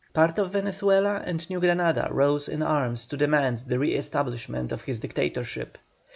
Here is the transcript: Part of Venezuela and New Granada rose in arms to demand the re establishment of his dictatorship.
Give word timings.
Part 0.15 0.39
of 0.39 0.53
Venezuela 0.53 1.21
and 1.27 1.47
New 1.47 1.59
Granada 1.59 2.07
rose 2.09 2.47
in 2.49 2.63
arms 2.63 3.05
to 3.05 3.17
demand 3.17 3.65
the 3.67 3.77
re 3.77 3.93
establishment 3.93 4.71
of 4.71 4.81
his 4.81 4.97
dictatorship. 4.99 5.77